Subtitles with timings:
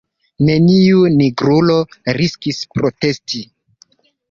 [0.45, 1.77] Neniu nigrulo
[2.19, 3.45] riskis protesti.